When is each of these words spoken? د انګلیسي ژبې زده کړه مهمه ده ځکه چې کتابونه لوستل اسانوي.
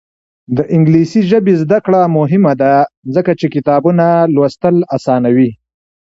د 0.57 0.59
انګلیسي 0.75 1.21
ژبې 1.29 1.53
زده 1.63 1.79
کړه 1.85 2.01
مهمه 2.17 2.53
ده 2.61 2.73
ځکه 3.15 3.31
چې 3.39 3.47
کتابونه 3.55 4.05
لوستل 4.35 4.75
اسانوي. 4.97 5.49